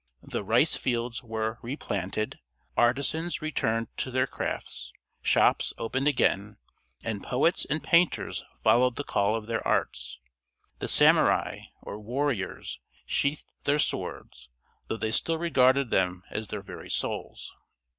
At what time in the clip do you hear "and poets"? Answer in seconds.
7.03-7.65